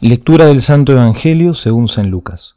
Lectura 0.00 0.46
del 0.46 0.62
Santo 0.62 0.92
Evangelio 0.92 1.54
según 1.54 1.88
San 1.88 2.08
Lucas. 2.08 2.54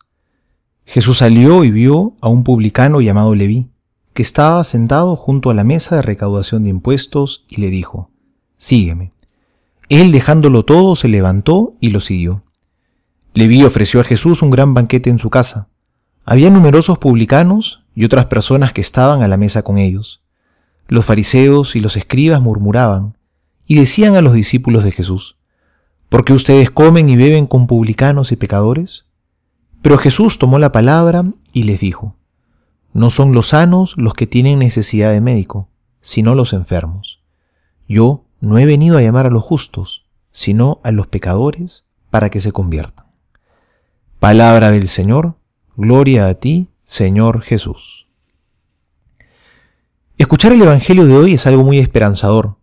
Jesús 0.85 1.17
salió 1.17 1.63
y 1.63 1.71
vio 1.71 2.13
a 2.21 2.29
un 2.29 2.43
publicano 2.43 3.01
llamado 3.01 3.33
Leví, 3.33 3.71
que 4.13 4.21
estaba 4.21 4.63
sentado 4.63 5.15
junto 5.15 5.49
a 5.49 5.55
la 5.55 5.63
mesa 5.63 5.95
de 5.95 6.03
recaudación 6.03 6.65
de 6.65 6.69
impuestos, 6.69 7.47
y 7.49 7.59
le 7.59 7.71
dijo, 7.71 8.11
Sígueme. 8.59 9.13
Él, 9.89 10.11
dejándolo 10.11 10.65
todo, 10.65 10.95
se 10.95 11.07
levantó 11.07 11.73
y 11.79 11.89
lo 11.89 11.99
siguió. 11.99 12.43
Leví 13.33 13.63
ofreció 13.63 14.01
a 14.01 14.03
Jesús 14.03 14.43
un 14.43 14.51
gran 14.51 14.75
banquete 14.75 15.09
en 15.09 15.17
su 15.17 15.31
casa. 15.31 15.67
Había 16.25 16.51
numerosos 16.51 16.99
publicanos 16.99 17.83
y 17.95 18.05
otras 18.05 18.27
personas 18.27 18.71
que 18.71 18.81
estaban 18.81 19.23
a 19.23 19.27
la 19.27 19.37
mesa 19.37 19.63
con 19.63 19.79
ellos. 19.79 20.21
Los 20.87 21.05
fariseos 21.05 21.75
y 21.75 21.79
los 21.79 21.97
escribas 21.97 22.39
murmuraban 22.39 23.17
y 23.65 23.77
decían 23.79 24.15
a 24.15 24.21
los 24.21 24.33
discípulos 24.33 24.83
de 24.83 24.91
Jesús, 24.91 25.37
¿Por 26.11 26.25
qué 26.25 26.33
ustedes 26.33 26.69
comen 26.69 27.09
y 27.09 27.15
beben 27.15 27.47
con 27.47 27.67
publicanos 27.67 28.33
y 28.33 28.35
pecadores? 28.35 29.05
Pero 29.81 29.97
Jesús 29.97 30.39
tomó 30.39 30.59
la 30.59 30.73
palabra 30.73 31.23
y 31.53 31.63
les 31.63 31.79
dijo, 31.79 32.17
No 32.91 33.09
son 33.09 33.31
los 33.31 33.47
sanos 33.47 33.95
los 33.95 34.13
que 34.13 34.27
tienen 34.27 34.59
necesidad 34.59 35.13
de 35.13 35.21
médico, 35.21 35.69
sino 36.01 36.35
los 36.35 36.51
enfermos. 36.51 37.23
Yo 37.87 38.25
no 38.41 38.57
he 38.57 38.65
venido 38.65 38.97
a 38.97 39.01
llamar 39.01 39.25
a 39.25 39.29
los 39.29 39.41
justos, 39.41 40.05
sino 40.33 40.81
a 40.83 40.91
los 40.91 41.07
pecadores 41.07 41.85
para 42.09 42.29
que 42.29 42.41
se 42.41 42.51
conviertan. 42.51 43.05
Palabra 44.19 44.69
del 44.71 44.89
Señor, 44.89 45.35
gloria 45.77 46.27
a 46.27 46.33
ti, 46.33 46.67
Señor 46.83 47.39
Jesús. 47.39 48.09
Escuchar 50.17 50.51
el 50.51 50.61
Evangelio 50.61 51.05
de 51.05 51.15
hoy 51.15 51.33
es 51.35 51.47
algo 51.47 51.63
muy 51.63 51.79
esperanzador, 51.79 52.57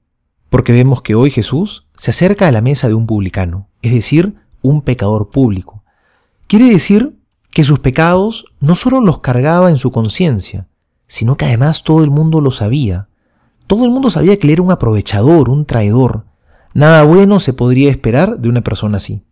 porque 0.51 0.75
vemos 0.75 1.01
que 1.01 1.15
hoy 1.15 1.30
Jesús 1.30 1.88
se 1.98 2.12
acerca 2.12 2.48
a 2.48 2.52
la 2.52 2.62
mesa 2.62 2.88
de 2.88 2.95
un 2.95 3.07
publicano, 3.07 3.69
es 3.83 3.93
decir, 3.93 4.37
un 4.62 4.83
pecador 4.83 5.30
público. 5.30 5.83
Quiere 6.47 6.70
decir 6.70 7.19
que 7.51 7.65
sus 7.65 7.80
pecados 7.80 8.47
no 8.61 8.75
solo 8.75 9.00
los 9.00 9.19
cargaba 9.19 9.70
en 9.70 9.78
su 9.78 9.91
conciencia, 9.91 10.69
sino 11.09 11.37
que 11.37 11.47
además 11.47 11.83
todo 11.83 12.05
el 12.05 12.11
mundo 12.11 12.41
lo 12.41 12.50
sabía. 12.50 13.09
Todo 13.67 13.84
el 13.84 13.91
mundo 13.91 14.11
sabía 14.11 14.39
que 14.39 14.47
él 14.47 14.53
era 14.55 14.62
un 14.62 14.70
aprovechador, 14.70 15.50
un 15.50 15.67
traidor. 15.67 16.25
Nada 16.72 17.03
bueno 17.05 17.41
se 17.41 17.53
podría 17.53 17.91
esperar 17.91 18.39
de 18.39 18.48
una 18.48 18.62
persona 18.62 18.98
así. 18.98 19.25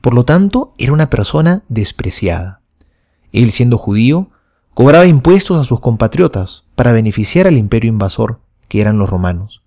Por 0.00 0.14
lo 0.14 0.24
tanto, 0.24 0.74
era 0.78 0.92
una 0.92 1.10
persona 1.10 1.62
despreciada. 1.68 2.62
Él, 3.32 3.50
siendo 3.50 3.78
judío, 3.78 4.30
cobraba 4.72 5.06
impuestos 5.06 5.58
a 5.58 5.64
sus 5.64 5.80
compatriotas 5.80 6.64
para 6.74 6.92
beneficiar 6.92 7.46
al 7.46 7.58
imperio 7.58 7.90
invasor, 7.90 8.40
que 8.68 8.80
eran 8.80 8.96
los 8.96 9.10
romanos. 9.10 9.62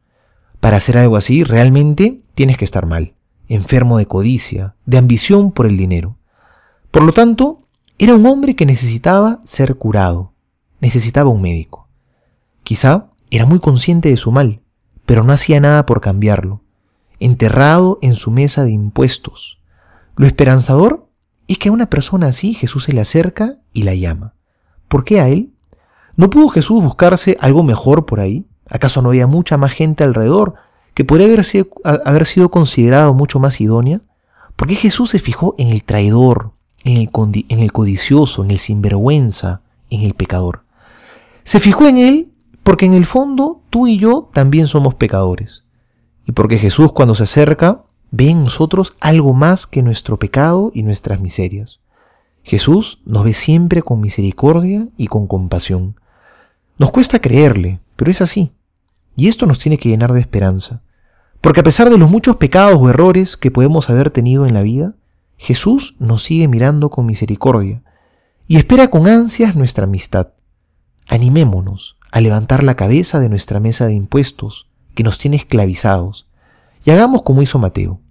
Para 0.61 0.77
hacer 0.77 0.97
algo 0.97 1.17
así, 1.17 1.43
realmente 1.43 2.21
tienes 2.35 2.55
que 2.55 2.65
estar 2.65 2.85
mal, 2.85 3.15
enfermo 3.47 3.97
de 3.97 4.05
codicia, 4.05 4.75
de 4.85 4.99
ambición 4.99 5.51
por 5.51 5.65
el 5.65 5.75
dinero. 5.75 6.17
Por 6.91 7.03
lo 7.03 7.13
tanto, 7.13 7.67
era 7.97 8.13
un 8.13 8.25
hombre 8.27 8.55
que 8.55 8.67
necesitaba 8.67 9.41
ser 9.43 9.75
curado, 9.75 10.33
necesitaba 10.79 11.31
un 11.31 11.41
médico. 11.41 11.89
Quizá 12.63 13.09
era 13.31 13.47
muy 13.47 13.59
consciente 13.59 14.09
de 14.09 14.17
su 14.17 14.31
mal, 14.31 14.61
pero 15.07 15.23
no 15.23 15.33
hacía 15.33 15.59
nada 15.59 15.87
por 15.87 15.99
cambiarlo, 15.99 16.61
enterrado 17.19 17.97
en 18.03 18.15
su 18.15 18.29
mesa 18.29 18.63
de 18.63 18.71
impuestos. 18.71 19.59
Lo 20.15 20.27
esperanzador 20.27 21.09
es 21.47 21.57
que 21.57 21.69
a 21.69 21.71
una 21.71 21.89
persona 21.89 22.27
así 22.27 22.53
Jesús 22.53 22.83
se 22.83 22.93
le 22.93 23.01
acerca 23.01 23.57
y 23.73 23.81
la 23.81 23.95
llama. 23.95 24.35
¿Por 24.87 25.05
qué 25.05 25.21
a 25.21 25.27
él? 25.27 25.53
¿No 26.15 26.29
pudo 26.29 26.49
Jesús 26.49 26.83
buscarse 26.83 27.35
algo 27.39 27.63
mejor 27.63 28.05
por 28.05 28.19
ahí? 28.19 28.45
¿Acaso 28.71 29.01
no 29.01 29.09
había 29.09 29.27
mucha 29.27 29.57
más 29.57 29.73
gente 29.73 30.03
alrededor 30.03 30.55
que 30.93 31.03
podría 31.03 31.27
haber 31.27 31.43
sido, 31.43 31.67
haber 31.83 32.25
sido 32.25 32.49
considerado 32.49 33.13
mucho 33.13 33.37
más 33.37 33.59
idónea? 33.59 34.01
¿Por 34.55 34.69
qué 34.69 34.75
Jesús 34.75 35.09
se 35.09 35.19
fijó 35.19 35.55
en 35.57 35.67
el 35.67 35.83
traidor, 35.83 36.53
en 36.85 36.97
el, 36.97 37.09
en 37.49 37.59
el 37.59 37.71
codicioso, 37.73 38.43
en 38.43 38.51
el 38.51 38.59
sinvergüenza, 38.59 39.61
en 39.89 40.03
el 40.03 40.13
pecador? 40.13 40.63
Se 41.43 41.59
fijó 41.59 41.85
en 41.85 41.97
él 41.97 42.31
porque 42.63 42.85
en 42.85 42.93
el 42.93 43.05
fondo 43.05 43.61
tú 43.69 43.87
y 43.87 43.97
yo 43.97 44.29
también 44.33 44.67
somos 44.67 44.95
pecadores. 44.95 45.65
Y 46.25 46.31
porque 46.31 46.57
Jesús 46.57 46.93
cuando 46.93 47.13
se 47.13 47.23
acerca 47.23 47.83
ve 48.11 48.29
en 48.29 48.43
nosotros 48.43 48.95
algo 49.01 49.33
más 49.33 49.67
que 49.67 49.81
nuestro 49.81 50.17
pecado 50.17 50.71
y 50.73 50.83
nuestras 50.83 51.19
miserias. 51.19 51.81
Jesús 52.43 53.01
nos 53.05 53.25
ve 53.25 53.33
siempre 53.33 53.81
con 53.81 53.99
misericordia 53.99 54.87
y 54.95 55.07
con 55.07 55.27
compasión. 55.27 55.99
Nos 56.77 56.91
cuesta 56.91 57.19
creerle, 57.19 57.81
pero 57.95 58.11
es 58.11 58.21
así. 58.21 58.53
Y 59.21 59.27
esto 59.27 59.45
nos 59.45 59.59
tiene 59.59 59.77
que 59.77 59.87
llenar 59.87 60.13
de 60.13 60.19
esperanza. 60.19 60.81
Porque 61.41 61.59
a 61.59 61.63
pesar 61.63 61.91
de 61.91 61.97
los 61.99 62.09
muchos 62.09 62.37
pecados 62.37 62.81
o 62.81 62.89
errores 62.89 63.37
que 63.37 63.51
podemos 63.51 63.87
haber 63.91 64.09
tenido 64.09 64.47
en 64.47 64.55
la 64.55 64.63
vida, 64.63 64.95
Jesús 65.37 65.95
nos 65.99 66.23
sigue 66.23 66.47
mirando 66.47 66.89
con 66.89 67.05
misericordia 67.05 67.83
y 68.47 68.57
espera 68.57 68.89
con 68.89 69.05
ansias 69.05 69.55
nuestra 69.55 69.83
amistad. 69.83 70.29
Animémonos 71.07 71.99
a 72.11 72.19
levantar 72.19 72.63
la 72.63 72.75
cabeza 72.75 73.19
de 73.19 73.29
nuestra 73.29 73.59
mesa 73.59 73.85
de 73.85 73.93
impuestos 73.93 74.71
que 74.95 75.03
nos 75.03 75.19
tiene 75.19 75.37
esclavizados 75.37 76.27
y 76.83 76.89
hagamos 76.89 77.21
como 77.21 77.43
hizo 77.43 77.59
Mateo. 77.59 78.01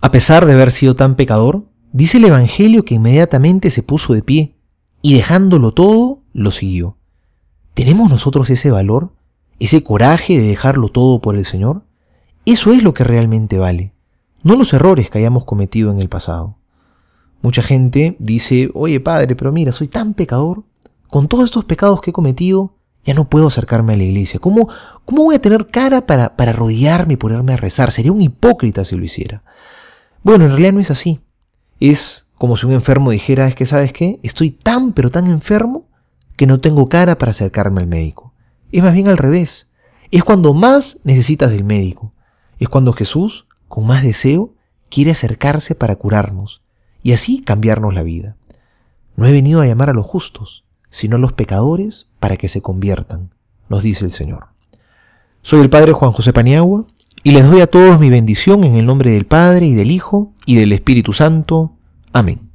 A 0.00 0.12
pesar 0.12 0.46
de 0.46 0.52
haber 0.52 0.70
sido 0.70 0.94
tan 0.94 1.16
pecador, 1.16 1.64
dice 1.92 2.18
el 2.18 2.26
Evangelio 2.26 2.84
que 2.84 2.94
inmediatamente 2.94 3.70
se 3.70 3.82
puso 3.82 4.14
de 4.14 4.22
pie 4.22 4.54
y 5.02 5.14
dejándolo 5.14 5.72
todo, 5.72 6.22
lo 6.32 6.52
siguió. 6.52 6.98
¿Tenemos 7.74 8.12
nosotros 8.12 8.48
ese 8.48 8.70
valor? 8.70 9.10
Ese 9.58 9.82
coraje 9.82 10.38
de 10.38 10.46
dejarlo 10.46 10.88
todo 10.88 11.20
por 11.20 11.36
el 11.36 11.44
Señor, 11.44 11.84
eso 12.44 12.72
es 12.72 12.82
lo 12.82 12.94
que 12.94 13.04
realmente 13.04 13.58
vale, 13.58 13.92
no 14.42 14.56
los 14.56 14.72
errores 14.72 15.10
que 15.10 15.18
hayamos 15.18 15.44
cometido 15.44 15.90
en 15.90 16.00
el 16.00 16.08
pasado. 16.08 16.58
Mucha 17.42 17.62
gente 17.62 18.16
dice, 18.18 18.70
oye 18.74 19.00
padre, 19.00 19.36
pero 19.36 19.52
mira, 19.52 19.72
soy 19.72 19.88
tan 19.88 20.14
pecador, 20.14 20.64
con 21.08 21.28
todos 21.28 21.44
estos 21.44 21.64
pecados 21.64 22.00
que 22.00 22.10
he 22.10 22.12
cometido, 22.12 22.74
ya 23.04 23.14
no 23.14 23.28
puedo 23.28 23.48
acercarme 23.48 23.94
a 23.94 23.96
la 23.96 24.04
iglesia. 24.04 24.40
¿Cómo, 24.40 24.68
cómo 25.04 25.24
voy 25.24 25.34
a 25.34 25.42
tener 25.42 25.66
cara 25.68 26.06
para, 26.06 26.36
para 26.36 26.52
arrodillarme 26.52 27.14
y 27.14 27.16
ponerme 27.16 27.52
a 27.52 27.56
rezar? 27.56 27.90
Sería 27.90 28.12
un 28.12 28.22
hipócrita 28.22 28.84
si 28.84 28.96
lo 28.96 29.04
hiciera. 29.04 29.42
Bueno, 30.22 30.44
en 30.44 30.50
realidad 30.50 30.72
no 30.72 30.80
es 30.80 30.90
así. 30.90 31.20
Es 31.80 32.30
como 32.38 32.56
si 32.56 32.66
un 32.66 32.72
enfermo 32.72 33.10
dijera, 33.10 33.48
es 33.48 33.54
que 33.54 33.66
sabes 33.66 33.92
qué, 33.92 34.20
estoy 34.22 34.50
tan 34.50 34.92
pero 34.92 35.10
tan 35.10 35.26
enfermo 35.26 35.88
que 36.36 36.46
no 36.46 36.60
tengo 36.60 36.88
cara 36.88 37.18
para 37.18 37.32
acercarme 37.32 37.80
al 37.80 37.88
médico. 37.88 38.31
Es 38.72 38.82
más 38.82 38.94
bien 38.94 39.08
al 39.08 39.18
revés. 39.18 39.70
Es 40.10 40.24
cuando 40.24 40.54
más 40.54 41.00
necesitas 41.04 41.50
del 41.50 41.64
médico. 41.64 42.12
Es 42.58 42.68
cuando 42.68 42.92
Jesús, 42.92 43.46
con 43.68 43.86
más 43.86 44.02
deseo, 44.02 44.54
quiere 44.90 45.12
acercarse 45.12 45.74
para 45.74 45.96
curarnos 45.96 46.62
y 47.02 47.12
así 47.12 47.42
cambiarnos 47.42 47.94
la 47.94 48.02
vida. 48.02 48.36
No 49.16 49.26
he 49.26 49.32
venido 49.32 49.60
a 49.60 49.66
llamar 49.66 49.90
a 49.90 49.94
los 49.94 50.06
justos, 50.06 50.64
sino 50.90 51.16
a 51.16 51.18
los 51.18 51.32
pecadores 51.32 52.08
para 52.20 52.36
que 52.36 52.48
se 52.48 52.62
conviertan, 52.62 53.30
nos 53.68 53.82
dice 53.82 54.04
el 54.04 54.10
Señor. 54.10 54.48
Soy 55.42 55.60
el 55.60 55.70
Padre 55.70 55.92
Juan 55.92 56.12
José 56.12 56.32
Paniagua 56.32 56.86
y 57.22 57.32
les 57.32 57.48
doy 57.50 57.60
a 57.60 57.66
todos 57.66 57.98
mi 57.98 58.10
bendición 58.10 58.64
en 58.64 58.76
el 58.76 58.86
nombre 58.86 59.10
del 59.10 59.26
Padre 59.26 59.66
y 59.66 59.74
del 59.74 59.90
Hijo 59.90 60.32
y 60.46 60.56
del 60.56 60.72
Espíritu 60.72 61.12
Santo. 61.12 61.72
Amén. 62.12 62.51